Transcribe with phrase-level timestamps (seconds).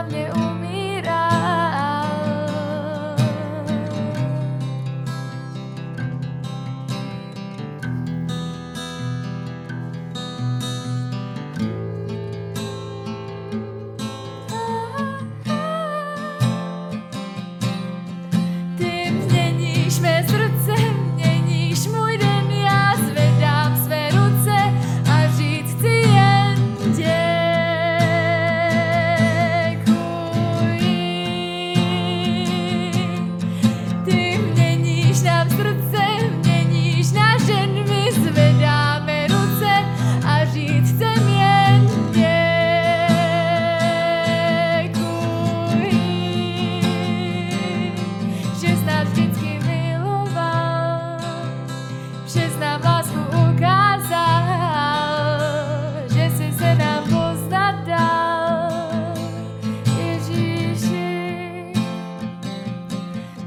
[0.00, 0.49] lovely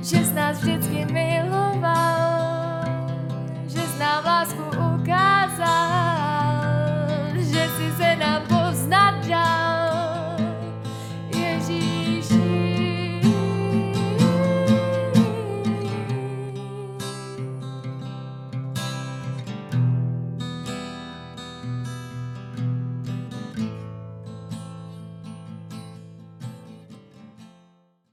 [0.03, 2.83] že z nás vždycky miloval,
[3.67, 4.63] že z nám lásku
[4.99, 6.22] ukázal.